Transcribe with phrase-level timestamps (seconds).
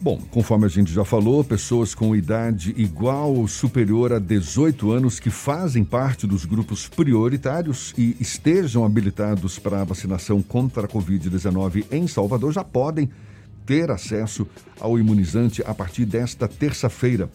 [0.00, 5.18] Bom, conforme a gente já falou, pessoas com idade igual ou superior a 18 anos
[5.18, 11.86] que fazem parte dos grupos prioritários e estejam habilitados para a vacinação contra a Covid-19
[11.90, 13.10] em Salvador já podem
[13.66, 14.46] ter acesso
[14.78, 17.28] ao imunizante a partir desta terça-feira.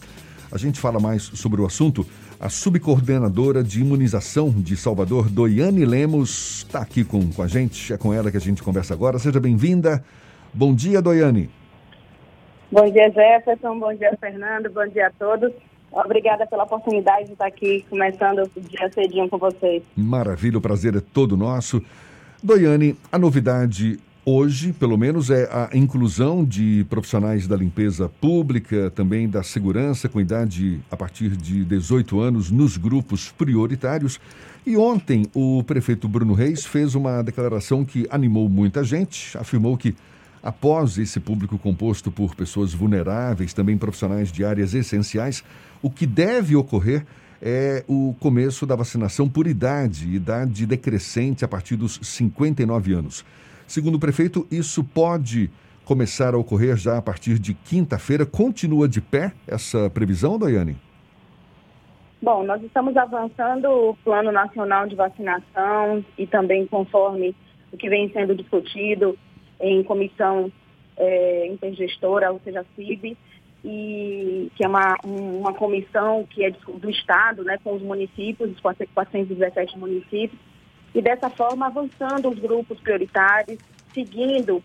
[0.50, 2.08] A gente fala mais sobre o assunto.
[2.40, 7.92] A subcoordenadora de imunização de Salvador, Doiane Lemos, está aqui com, com a gente.
[7.92, 9.20] É com ela que a gente conversa agora.
[9.20, 10.04] Seja bem-vinda.
[10.54, 11.50] Bom dia, Doiane.
[12.74, 13.78] Bom dia, Jefferson.
[13.78, 14.68] Bom dia, Fernando.
[14.72, 15.52] Bom dia a todos.
[15.92, 19.84] Obrigada pela oportunidade de estar aqui começando o dia cedinho com vocês.
[19.96, 21.84] Maravilha, o prazer é todo nosso.
[22.42, 29.30] Doiane, a novidade hoje, pelo menos, é a inclusão de profissionais da limpeza pública, também
[29.30, 34.20] da segurança, com idade a partir de 18 anos, nos grupos prioritários.
[34.66, 39.96] E ontem, o prefeito Bruno Reis fez uma declaração que animou muita gente, afirmou que
[40.44, 45.42] Após esse público composto por pessoas vulneráveis, também profissionais de áreas essenciais,
[45.82, 47.06] o que deve ocorrer
[47.42, 53.26] é o começo da vacinação por idade, idade decrescente a partir dos 59 anos.
[53.66, 55.50] Segundo o prefeito, isso pode
[55.86, 58.26] começar a ocorrer já a partir de quinta-feira.
[58.26, 60.76] Continua de pé essa previsão, Daiane?
[62.22, 67.34] Bom, nós estamos avançando o Plano Nacional de Vacinação e também conforme
[67.72, 69.18] o que vem sendo discutido
[69.64, 70.52] em comissão
[70.98, 73.18] é, intergestora, ou seja, CIB,
[73.64, 78.60] e que é uma, uma comissão que é do Estado, né, com os municípios, os
[78.60, 80.40] 417 municípios,
[80.94, 83.58] e dessa forma avançando os grupos prioritários,
[83.94, 84.62] seguindo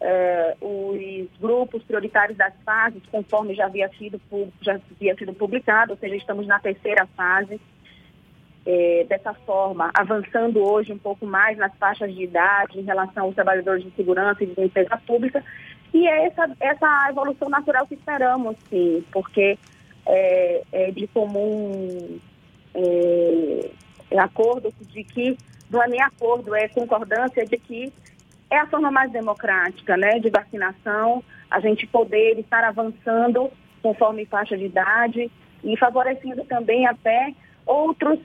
[0.00, 4.20] é, os grupos prioritários das fases, conforme já havia sido
[4.60, 7.60] já havia sido publicado, ou seja, estamos na terceira fase,
[8.64, 13.34] é, dessa forma, avançando hoje um pouco mais nas faixas de idade em relação aos
[13.34, 15.44] trabalhadores de segurança e de limpeza pública.
[15.92, 19.58] E é essa, essa evolução natural que esperamos, sim, porque
[20.06, 22.18] é, é de comum
[22.74, 23.70] é,
[24.10, 25.36] é acordo de que,
[25.70, 27.92] não é nem acordo, é concordância de que
[28.50, 33.50] é a forma mais democrática né, de vacinação, a gente poder estar avançando
[33.82, 35.30] conforme faixa de idade
[35.64, 37.34] e favorecendo também até
[37.66, 38.18] outros,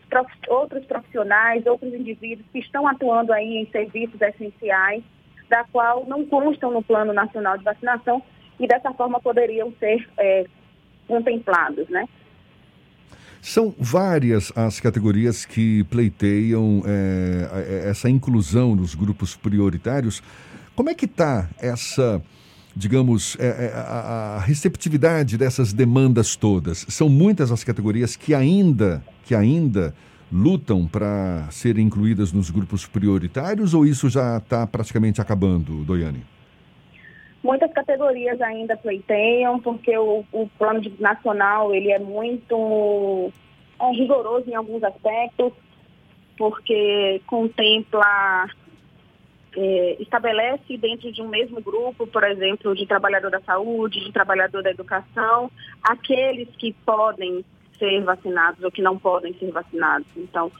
[0.47, 5.03] outros profissionais, outros indivíduos que estão atuando aí em serviços essenciais,
[5.49, 8.21] da qual não constam no Plano Nacional de Vacinação
[8.59, 10.45] e dessa forma poderiam ser é,
[11.07, 12.05] contemplados, né?
[13.41, 20.21] São várias as categorias que pleiteiam é, essa inclusão nos grupos prioritários.
[20.75, 22.21] Como é que está essa
[22.77, 26.85] digamos, é, é, a, receptividade dessas demandas todas?
[26.89, 29.95] São muitas as categorias que ainda, que ainda
[30.31, 36.23] lutam para serem incluídas nos grupos prioritários ou isso já está praticamente acabando, Doiane?
[37.43, 43.31] Muitas categorias ainda pleiteiam, porque o, o plano nacional ele é muito
[43.79, 45.53] é, rigoroso em alguns aspectos,
[46.37, 48.47] porque contempla
[49.59, 54.61] é, estabelece dentro de um mesmo grupo, por exemplo, de trabalhador da saúde, de trabalhador
[54.61, 55.49] da educação,
[55.81, 57.43] aqueles que podem
[57.79, 60.07] ser vacinados ou que não podem ser vacinados.
[60.15, 60.51] Então,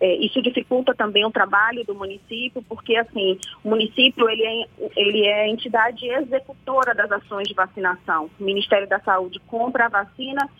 [0.00, 5.24] é, isso dificulta também o trabalho do município, porque assim, o município ele é, ele
[5.24, 8.28] é a entidade executora das ações de vacinação.
[8.40, 10.50] O Ministério da Saúde compra a vacina,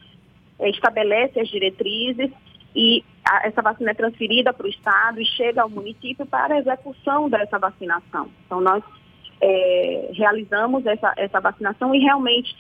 [0.60, 2.31] é, estabelece as diretrizes
[2.75, 6.59] e a, essa vacina é transferida para o Estado e chega ao município para a
[6.59, 8.28] execução dessa vacinação.
[8.47, 8.83] Então, nós
[9.41, 12.55] é, realizamos essa, essa vacinação e realmente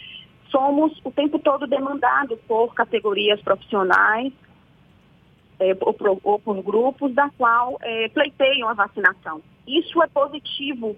[0.50, 4.32] somos o tempo todo demandados por categorias profissionais
[5.58, 9.40] é, ou, por, ou, por, grupos da qual é, pleiteiam a vacinação.
[9.66, 10.96] Isso é positivo,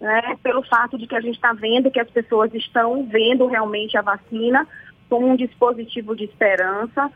[0.00, 3.96] né, pelo fato de que a gente está vendo que as pessoas estão vendo realmente
[3.96, 4.66] a vacina
[5.08, 7.10] como um dispositivo de esperança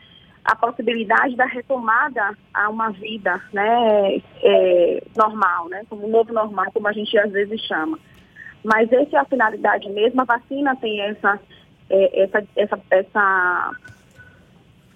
[0.44, 6.66] a possibilidade da retomada a uma vida né, é, normal, né, como um novo normal,
[6.72, 7.98] como a gente às vezes chama.
[8.62, 11.40] Mas essa é a finalidade mesmo, a vacina tem essa,
[11.88, 13.70] é, essa, essa, essa,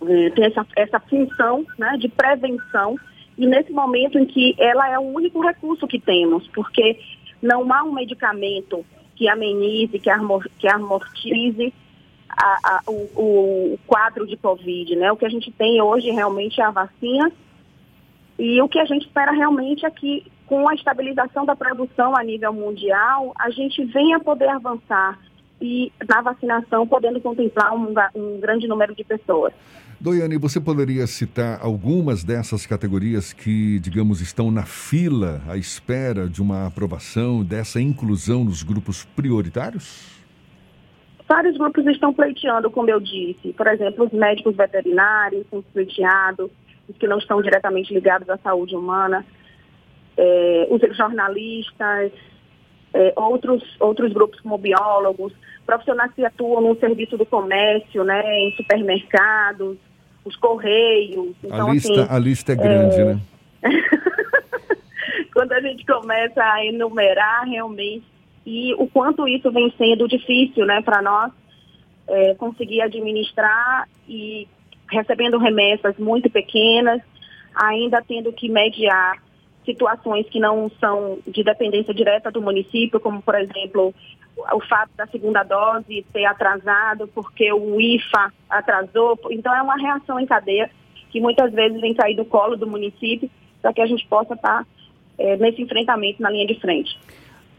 [0.03, 2.97] é, tem essa, essa função né, de prevenção
[3.39, 6.99] e nesse momento em que ela é o único recurso que temos, porque
[7.41, 8.85] não há um medicamento
[9.17, 10.11] que amenize, que,
[10.59, 11.73] que amortize
[12.39, 15.11] a, a, o, o, quadro de Covid, né?
[15.11, 17.33] O que a gente tem hoje realmente é a vacina
[18.39, 22.23] e o que a gente espera realmente é que com a estabilização da produção a
[22.23, 25.19] nível mundial, a gente venha poder avançar
[25.61, 29.53] e na vacinação podendo contemplar um, um grande número de pessoas.
[30.01, 36.41] Doiane, você poderia citar algumas dessas categorias que, digamos, estão na fila à espera de
[36.41, 40.18] uma aprovação dessa inclusão nos grupos prioritários?
[41.29, 43.53] Vários grupos estão pleiteando, como eu disse.
[43.53, 46.51] Por exemplo, os médicos veterinários estão pleiteados,
[46.89, 49.25] os que não estão diretamente ligados à saúde humana,
[50.17, 52.13] é, os jornalistas,
[52.95, 55.35] é, outros, outros grupos como biólogos,
[55.67, 59.77] profissionais que atuam no serviço do comércio, né, em supermercados,
[60.25, 61.37] os correios.
[61.45, 63.05] Então, a, lista, assim, a lista é grande, é...
[63.05, 63.21] né?
[65.35, 68.07] Quando a gente começa a enumerar realmente
[68.51, 71.31] e o quanto isso vem sendo difícil né, para nós
[72.09, 74.49] é, conseguir administrar e
[74.91, 77.03] recebendo remessas muito pequenas,
[77.55, 79.23] ainda tendo que mediar
[79.67, 83.93] situações que não são de dependência direta do município, como, por exemplo,
[84.55, 89.21] o fato da segunda dose ter atrasado porque o IFA atrasou.
[89.31, 90.71] Então, é uma reação em cadeia
[91.11, 93.31] que muitas vezes vem cair do colo do município
[93.61, 94.67] para que a gente possa estar tá,
[95.19, 96.99] é, nesse enfrentamento na linha de frente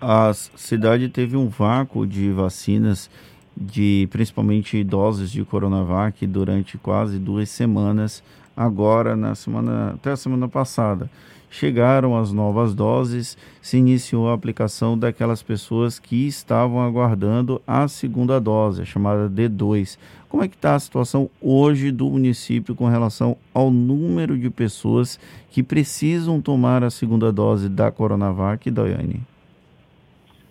[0.01, 3.10] a cidade teve um vácuo de vacinas,
[3.56, 8.24] de principalmente doses de Coronavac durante quase duas semanas.
[8.56, 11.10] Agora, na semana, até a semana passada,
[11.50, 18.40] chegaram as novas doses, se iniciou a aplicação daquelas pessoas que estavam aguardando a segunda
[18.40, 19.98] dose, a chamada D2.
[20.30, 25.19] Como é que está a situação hoje do município com relação ao número de pessoas
[25.50, 29.22] que precisam tomar a segunda dose da Coronavac, Daiane?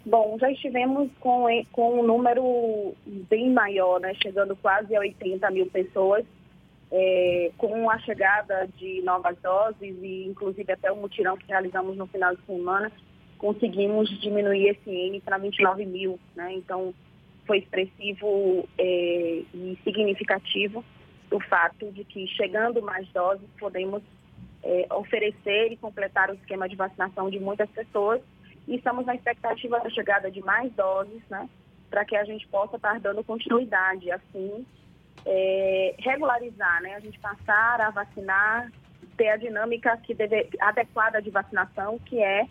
[0.08, 2.94] Bom, já estivemos com, com um número
[3.28, 6.24] bem maior, né, chegando quase a 80 mil pessoas,
[6.90, 12.06] é, com a chegada de novas doses e inclusive até o mutirão que realizamos no
[12.06, 12.90] final de semana,
[13.36, 16.18] conseguimos diminuir esse N para 29 mil.
[16.34, 16.54] Né?
[16.54, 16.94] Então,
[17.46, 20.82] foi expressivo é, e significativo
[21.30, 24.02] o fato de que, chegando mais doses, podemos
[24.64, 28.22] é, oferecer e completar o esquema de vacinação de muitas pessoas
[28.68, 31.48] e estamos na expectativa da chegada de mais doses, né,
[31.90, 34.64] para que a gente possa estar dando continuidade, assim,
[35.24, 38.70] é, regularizar, né, a gente passar a vacinar,
[39.16, 42.46] ter a dinâmica que deve, adequada de vacinação, que é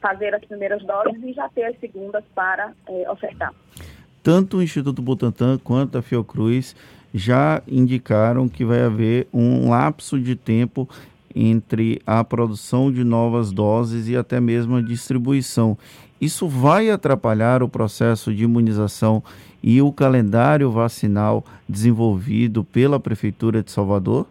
[0.00, 3.52] fazer as primeiras doses e já ter as segundas para é, ofertar.
[4.22, 6.76] Tanto o Instituto Butantan quanto a Fiocruz
[7.12, 10.88] já indicaram que vai haver um lapso de tempo
[11.36, 15.76] entre a produção de novas doses e até mesmo a distribuição.
[16.18, 19.22] Isso vai atrapalhar o processo de imunização
[19.62, 24.26] e o calendário vacinal desenvolvido pela Prefeitura de Salvador?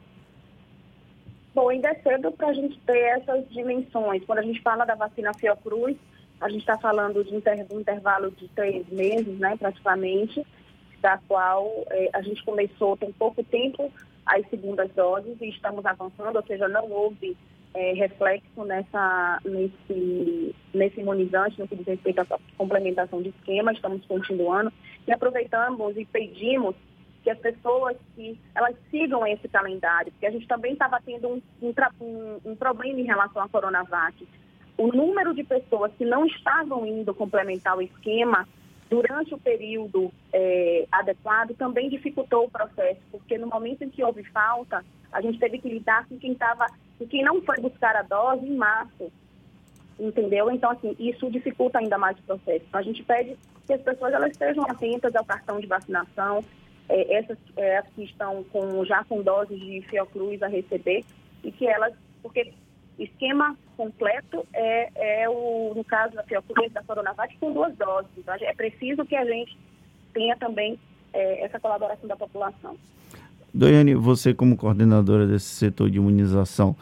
[1.53, 4.23] Bom, ainda é cedo para a gente ter essas dimensões.
[4.25, 5.95] Quando a gente fala da vacina Fiocruz,
[6.41, 10.45] a gente está falando de um intervalo de três meses, né, praticamente,
[11.01, 13.91] da qual eh, a gente começou tem pouco tempo
[14.25, 17.37] as segundas doses e estamos avançando, ou seja, não houve
[17.75, 24.05] é, reflexo nessa, nesse, nesse imunizante no que diz respeito à complementação de esquema, estamos
[24.05, 24.71] continuando
[25.07, 26.75] e aproveitamos e pedimos
[27.23, 31.41] que as pessoas que elas sigam esse calendário, porque a gente também estava tendo um,
[31.61, 34.27] um, um problema em relação à Coronavac.
[34.77, 38.47] O número de pessoas que não estavam indo complementar o esquema
[38.89, 44.23] durante o período é, adequado também dificultou o processo, porque no momento em que houve
[44.25, 46.67] falta, a gente teve que lidar com quem estava,
[46.97, 49.11] com quem não foi buscar a dose em março,
[49.99, 50.51] entendeu?
[50.51, 52.65] Então, assim, isso dificulta ainda mais o processo.
[52.67, 56.43] Então, a gente pede que as pessoas elas estejam atentas ao cartão de vacinação,
[56.87, 61.03] é, essas é, que estão com, já com doses de Fiocruz a receber,
[61.43, 62.53] e que elas, porque
[62.99, 68.09] esquema completo é, é o, no caso da Fiocruz, da Coronavac, com duas doses.
[68.17, 69.57] Então, é preciso que a gente
[70.13, 70.79] tenha também
[71.13, 72.75] é, essa colaboração da população.
[73.53, 76.75] Doiane, você como coordenadora desse setor de imunização,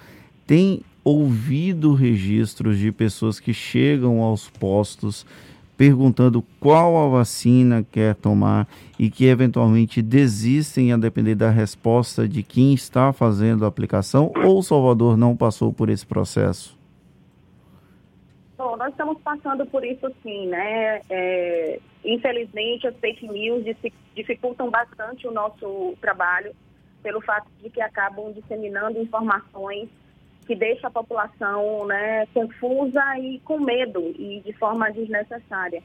[0.48, 5.26] tem ouvido registros de pessoas que chegam aos postos
[5.78, 12.44] perguntando qual a vacina quer tomar e que eventualmente desistem a depender da resposta de
[12.44, 16.78] quem está fazendo a aplicação ou o Salvador não passou por esse processo?
[18.84, 21.00] Nós estamos passando por isso sim, né?
[21.10, 23.64] É, infelizmente, as fake news
[24.14, 26.54] dificultam bastante o nosso trabalho
[27.02, 29.88] pelo fato de que acabam disseminando informações
[30.46, 35.82] que deixa a população né, confusa e com medo e de forma desnecessária.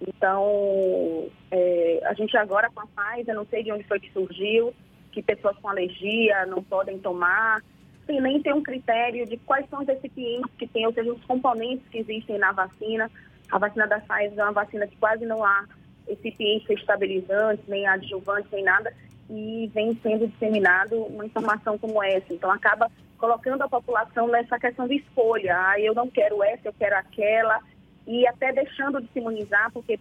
[0.00, 4.72] Então, é, a gente agora com a Pfizer, não sei de onde foi que surgiu,
[5.12, 7.62] que pessoas com alergia não podem tomar,
[8.10, 11.24] sem nem ter um critério de quais são os recipientes que tem, ou seja, os
[11.24, 13.08] componentes que existem na vacina.
[13.50, 15.64] A vacina da Pfizer é uma vacina que quase não há
[16.08, 18.92] recipientes estabilizantes, nem adjuvantes, nem nada,
[19.28, 22.34] e vem sendo disseminado uma informação como essa.
[22.34, 25.56] Então, acaba colocando a população nessa questão de escolha.
[25.56, 27.60] Ah, eu não quero essa, eu quero aquela,
[28.06, 29.98] e até deixando de se imunizar, porque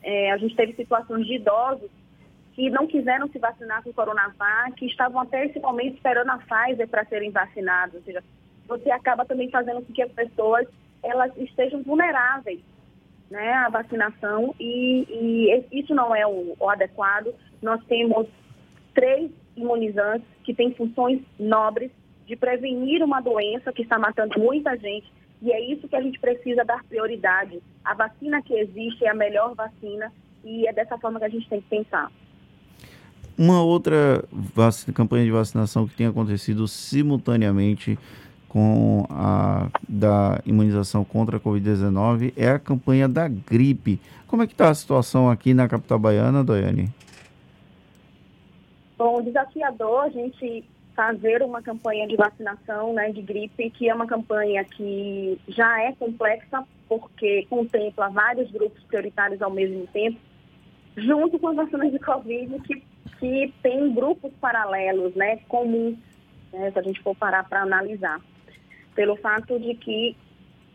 [0.00, 1.90] É, a gente teve situações de idosos
[2.58, 6.88] que não quiseram se vacinar com Coronavac, que estavam até esse momento esperando a Pfizer
[6.88, 7.94] para serem vacinados.
[7.94, 8.20] Ou seja,
[8.66, 10.66] você acaba também fazendo com que as pessoas
[11.00, 12.58] elas estejam vulneráveis
[13.30, 17.32] né, à vacinação e, e isso não é o, o adequado.
[17.62, 18.26] Nós temos
[18.92, 21.92] três imunizantes que têm funções nobres
[22.26, 25.06] de prevenir uma doença que está matando muita gente.
[25.40, 27.62] E é isso que a gente precisa dar prioridade.
[27.84, 30.12] A vacina que existe é a melhor vacina
[30.42, 32.10] e é dessa forma que a gente tem que pensar.
[33.38, 37.96] Uma outra vacina, campanha de vacinação que tem acontecido simultaneamente
[38.48, 44.00] com a da imunização contra a Covid-19 é a campanha da gripe.
[44.26, 46.88] Como é que está a situação aqui na capital baiana, Doiane?
[48.96, 50.64] Bom, desafiador a gente
[50.96, 55.92] fazer uma campanha de vacinação né, de gripe, que é uma campanha que já é
[55.92, 60.18] complexa, porque contempla vários grupos prioritários ao mesmo tempo,
[60.96, 62.82] junto com as vacinas de Covid, que,
[63.18, 65.96] que tem grupos paralelos, né, comuns,
[66.52, 68.20] né, se a gente for parar para analisar.
[68.94, 70.16] Pelo fato de que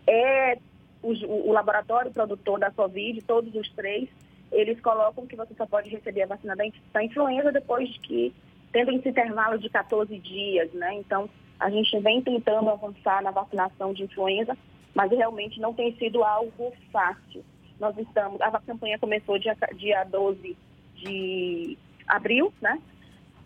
[0.07, 0.57] é
[1.01, 4.09] o, o laboratório produtor da Covid, todos os três,
[4.51, 8.33] eles colocam que você só pode receber a vacina da, influenza depois de que
[8.71, 10.95] tendo esse intervalo de 14 dias, né?
[10.95, 14.57] Então, a gente vem tentando avançar na vacinação de influenza,
[14.95, 17.43] mas realmente não tem sido algo fácil.
[17.79, 20.57] Nós estamos, a campanha começou dia, dia 12
[20.95, 22.79] de abril, né?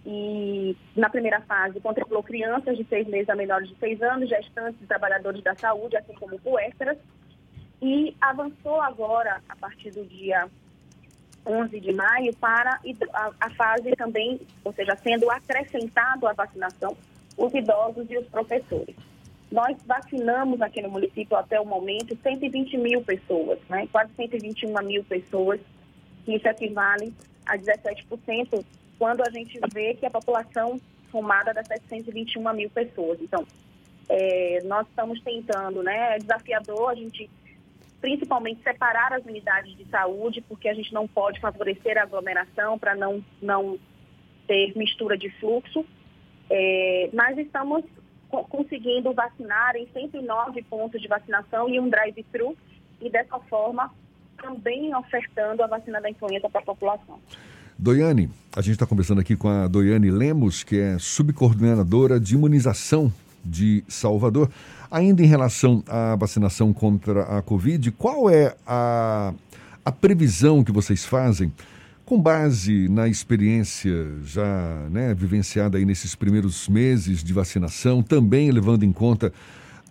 [0.05, 4.81] E na primeira fase contemplou crianças de seis meses a menores de seis anos, gestantes
[4.81, 6.97] e trabalhadores da saúde, assim como puérperas.
[7.81, 10.47] E avançou agora, a partir do dia
[11.45, 12.79] 11 de maio para
[13.39, 16.95] a, fase também, ou seja, sendo acrescentado à vacinação
[17.37, 18.95] os idosos e os professores.
[19.51, 23.87] Nós vacinamos aqui no município até o momento 120 mil pessoas, né?
[23.91, 25.59] quase 121 mil pessoas,
[26.25, 27.13] que isso equivale
[27.47, 28.65] a 17%
[28.97, 30.79] quando a gente vê que a população
[31.11, 33.19] somada dá 721 mil pessoas.
[33.21, 33.45] Então,
[34.09, 36.15] é, nós estamos tentando, né?
[36.15, 37.29] É desafiador a gente
[37.99, 42.95] principalmente separar as unidades de saúde, porque a gente não pode favorecer a aglomeração para
[42.95, 43.77] não, não
[44.47, 45.85] ter mistura de fluxo.
[46.49, 47.83] É, mas estamos
[48.29, 52.55] co conseguindo vacinar em 109 pontos de vacinação e um drive-thru,
[53.01, 53.93] e dessa forma
[54.41, 57.19] também ofertando a vacina da influenza para a população.
[57.77, 63.13] Doiane, a gente está conversando aqui com a Doiane Lemos, que é subcoordenadora de imunização
[63.45, 64.49] de Salvador.
[64.89, 69.33] Ainda em relação à vacinação contra a Covid, qual é a,
[69.85, 71.51] a previsão que vocês fazem
[72.05, 78.83] com base na experiência já né, vivenciada aí nesses primeiros meses de vacinação, também levando
[78.83, 79.33] em conta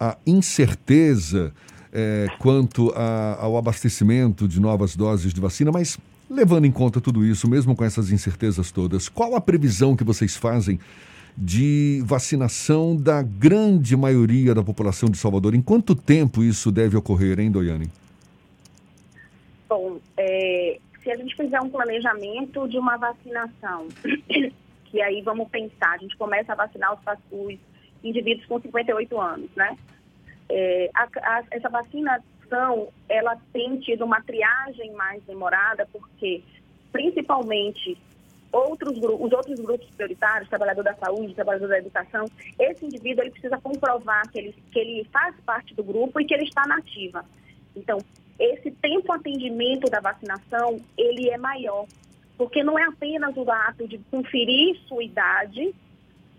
[0.00, 1.52] a incerteza
[1.92, 7.24] é, quanto a, ao abastecimento de novas doses de vacina, mas levando em conta tudo
[7.24, 10.78] isso, mesmo com essas incertezas todas, qual a previsão que vocês fazem
[11.36, 15.54] de vacinação da grande maioria da população de Salvador.
[15.54, 17.90] Em quanto tempo isso deve ocorrer, hein, Doiane?
[19.68, 23.86] Bom, é, se a gente fizer um planejamento de uma vacinação,
[24.86, 27.00] que aí vamos pensar, a gente começa a vacinar os,
[27.30, 27.58] os
[28.02, 29.76] indivíduos com 58 anos, né?
[30.48, 36.42] É, a, a, essa vacinação, ela tem tido uma triagem mais demorada, porque
[36.92, 37.98] principalmente
[38.52, 42.26] outros os outros grupos prioritários, trabalhador da saúde, trabalhador da educação,
[42.58, 46.34] esse indivíduo ele precisa comprovar que ele, que ele faz parte do grupo e que
[46.34, 47.24] ele está na ativa.
[47.74, 47.98] Então,
[48.38, 51.86] esse tempo atendimento da vacinação, ele é maior,
[52.36, 55.74] porque não é apenas o ato de conferir sua idade,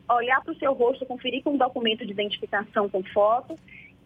[0.10, 3.58] olhar para o seu rosto, conferir com um documento de identificação com foto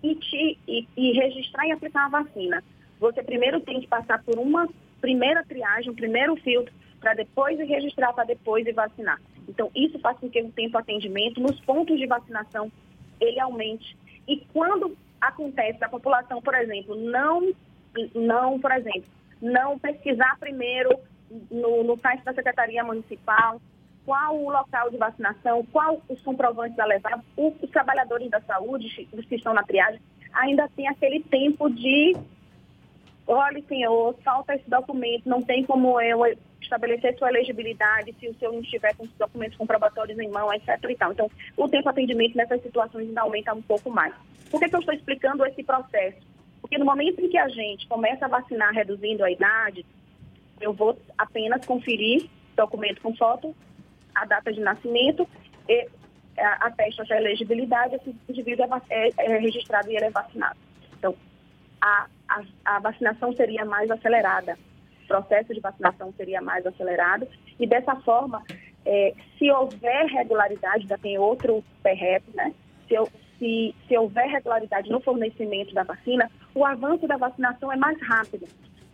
[0.03, 2.63] e, te, e, e registrar e aplicar a vacina.
[2.99, 4.67] Você primeiro tem que passar por uma
[4.99, 9.19] primeira triagem, um primeiro filtro, para depois registrar, para depois e vacinar.
[9.49, 12.71] Então, isso faz com que o tempo de atendimento nos pontos de vacinação
[13.19, 13.97] ele aumente.
[14.27, 17.51] E quando acontece a população, por exemplo, não,
[18.13, 19.05] não por exemplo,
[19.41, 20.89] não pesquisar primeiro
[21.49, 23.59] no, no site da Secretaria Municipal
[24.05, 29.25] qual o local de vacinação, qual os comprovantes a levar, os, trabalhadores da saúde, os
[29.25, 30.01] que estão na triagem,
[30.33, 32.15] ainda tem aquele tempo de
[33.27, 36.19] olha, senhor, falta esse documento, não tem como eu
[36.61, 40.69] estabelecer sua elegibilidade se o senhor não estiver com os documentos comprobatórios em mão, etc.
[40.89, 41.11] E tal.
[41.11, 44.13] Então, o tempo de atendimento nessas situações ainda aumenta um pouco mais.
[44.49, 46.17] Por que, que eu estou explicando esse processo?
[46.59, 49.85] Porque no momento em que a gente começa a vacinar reduzindo a idade,
[50.59, 53.55] eu vou apenas conferir documento com foto,
[54.15, 55.27] a data de nascimento
[55.67, 55.87] e
[56.37, 60.57] atesta a elegibilidade, esse indivíduo é, é, é registrado e ele é vacinado.
[60.97, 61.15] Então,
[61.81, 64.57] a, a, a vacinação seria mais acelerada
[65.11, 67.27] processo de vacinação seria mais acelerado
[67.59, 68.41] e dessa forma,
[68.85, 72.53] é, se houver regularidade, já tem outro PREP, né?
[72.87, 72.95] Se,
[73.37, 78.47] se, se houver regularidade no fornecimento da vacina, o avanço da vacinação é mais rápido.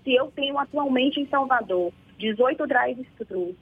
[0.03, 3.55] Se eu tenho atualmente em Salvador 18 drive-thrus,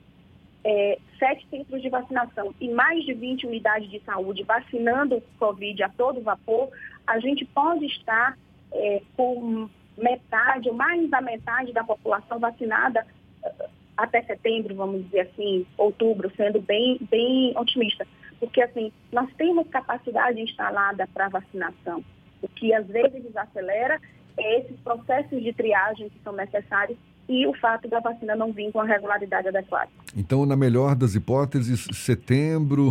[0.65, 5.89] é, sete centros de vacinação e mais de 20 unidades de saúde vacinando Covid a
[5.89, 6.69] todo vapor,
[7.05, 8.35] a gente pode estar
[8.73, 13.05] é, com metade, ou mais da metade da população vacinada
[13.43, 18.05] eh, até setembro, vamos dizer assim, outubro, sendo bem, bem otimista.
[18.39, 22.03] Porque, assim, nós temos capacidade instalada para vacinação.
[22.41, 24.01] O que às vezes desacelera
[24.37, 28.71] é esses processos de triagem que são necessários e o fato da vacina não vir
[28.71, 29.89] com a regularidade adequada.
[30.15, 32.89] Então, na melhor das hipóteses, setembro,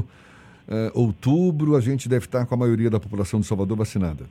[0.69, 4.25] uh, outubro, a gente deve estar com a maioria da população de Salvador vacinada.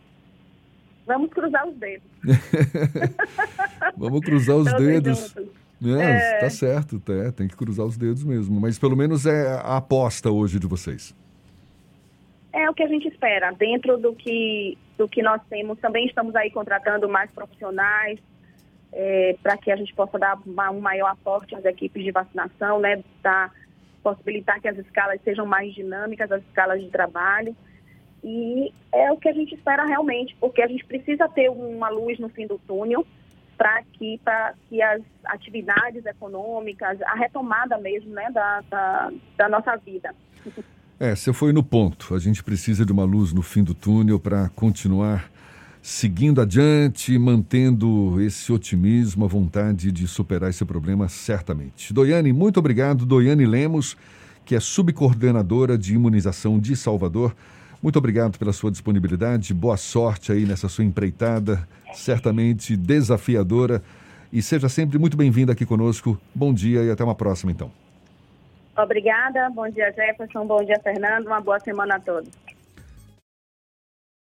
[1.05, 2.07] Vamos cruzar os dedos.
[3.97, 5.35] Vamos cruzar os dedos.
[5.85, 8.59] É, é, tá certo, tá, tem que cruzar os dedos mesmo.
[8.59, 11.13] Mas pelo menos é a aposta hoje de vocês.
[12.53, 13.51] É o que a gente espera.
[13.51, 18.19] Dentro do que, do que nós temos, também estamos aí contratando mais profissionais
[18.93, 23.03] é, para que a gente possa dar um maior aporte às equipes de vacinação, né?
[24.01, 27.55] Possibilitar que as escalas sejam mais dinâmicas, as escalas de trabalho.
[28.23, 32.19] E é o que a gente espera realmente, porque a gente precisa ter uma luz
[32.19, 33.05] no fim do túnel
[33.57, 34.19] para que,
[34.69, 40.13] que as atividades econômicas, a retomada mesmo né, da, da, da nossa vida.
[40.99, 42.13] É, você foi no ponto.
[42.15, 45.29] A gente precisa de uma luz no fim do túnel para continuar
[45.83, 51.93] seguindo adiante, mantendo esse otimismo, a vontade de superar esse problema, certamente.
[51.93, 53.05] Doiane, muito obrigado.
[53.05, 53.97] Doiane Lemos,
[54.45, 57.35] que é subcoordenadora de imunização de Salvador.
[57.81, 59.53] Muito obrigado pela sua disponibilidade.
[59.53, 63.83] Boa sorte aí nessa sua empreitada, certamente desafiadora.
[64.31, 66.17] E seja sempre muito bem-vinda aqui conosco.
[66.33, 67.69] Bom dia e até uma próxima, então.
[68.77, 69.49] Obrigada.
[69.49, 70.47] Bom dia, Jefferson.
[70.47, 71.27] Bom dia, Fernando.
[71.27, 72.29] Uma boa semana a todos.